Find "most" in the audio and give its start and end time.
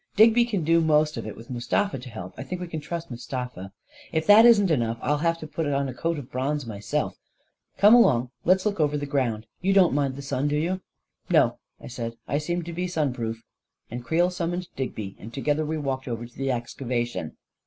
0.81-1.15